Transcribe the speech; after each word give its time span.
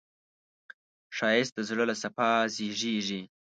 ښایست 1.15 1.53
د 1.55 1.59
زړه 1.69 1.83
له 1.89 1.95
صفا 2.01 2.31
زېږېږي 2.55 3.21